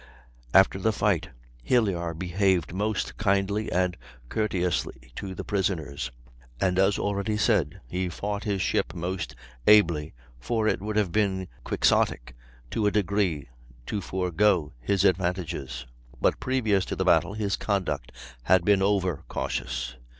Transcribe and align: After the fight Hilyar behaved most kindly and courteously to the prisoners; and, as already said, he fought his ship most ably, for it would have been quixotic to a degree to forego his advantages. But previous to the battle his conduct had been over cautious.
After 0.51 0.79
the 0.79 0.91
fight 0.91 1.29
Hilyar 1.61 2.15
behaved 2.15 2.73
most 2.73 3.17
kindly 3.17 3.71
and 3.71 3.95
courteously 4.29 5.11
to 5.15 5.35
the 5.35 5.43
prisoners; 5.43 6.09
and, 6.59 6.79
as 6.79 6.97
already 6.97 7.37
said, 7.37 7.81
he 7.87 8.09
fought 8.09 8.43
his 8.43 8.63
ship 8.63 8.95
most 8.95 9.35
ably, 9.67 10.15
for 10.39 10.67
it 10.67 10.81
would 10.81 10.95
have 10.95 11.11
been 11.11 11.47
quixotic 11.63 12.33
to 12.71 12.87
a 12.87 12.91
degree 12.91 13.47
to 13.85 14.01
forego 14.01 14.73
his 14.79 15.03
advantages. 15.05 15.85
But 16.19 16.39
previous 16.39 16.83
to 16.85 16.95
the 16.95 17.05
battle 17.05 17.35
his 17.35 17.55
conduct 17.55 18.11
had 18.45 18.65
been 18.65 18.81
over 18.81 19.23
cautious. 19.27 19.97